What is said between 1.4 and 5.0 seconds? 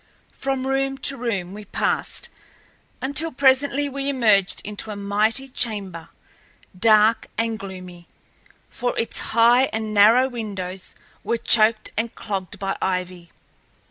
we passed until presently we emerged into a